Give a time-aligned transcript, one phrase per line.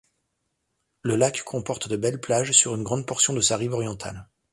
[1.05, 4.27] Ce lac comporte de belles plages sur une grande portion de sa rive orientale.